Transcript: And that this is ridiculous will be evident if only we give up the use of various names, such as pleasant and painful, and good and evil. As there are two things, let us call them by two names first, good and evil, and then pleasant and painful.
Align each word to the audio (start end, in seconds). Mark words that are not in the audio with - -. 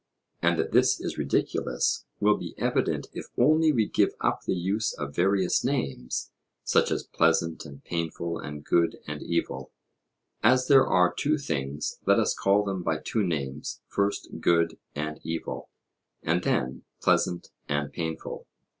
And 0.41 0.57
that 0.57 0.71
this 0.71 0.99
is 0.99 1.19
ridiculous 1.19 2.05
will 2.19 2.35
be 2.35 2.55
evident 2.57 3.05
if 3.13 3.27
only 3.37 3.71
we 3.71 3.87
give 3.87 4.15
up 4.19 4.41
the 4.47 4.55
use 4.55 4.93
of 4.93 5.13
various 5.15 5.63
names, 5.63 6.31
such 6.63 6.89
as 6.89 7.03
pleasant 7.03 7.65
and 7.67 7.83
painful, 7.83 8.39
and 8.39 8.63
good 8.65 8.97
and 9.05 9.21
evil. 9.21 9.71
As 10.41 10.67
there 10.67 10.87
are 10.87 11.13
two 11.13 11.37
things, 11.37 11.99
let 12.07 12.19
us 12.19 12.33
call 12.33 12.63
them 12.63 12.81
by 12.81 12.97
two 12.97 13.21
names 13.23 13.81
first, 13.85 14.27
good 14.39 14.79
and 14.95 15.19
evil, 15.23 15.69
and 16.23 16.43
then 16.43 16.81
pleasant 16.99 17.51
and 17.69 17.93
painful. 17.93 18.47